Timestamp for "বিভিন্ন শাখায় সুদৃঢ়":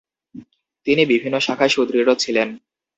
1.05-2.13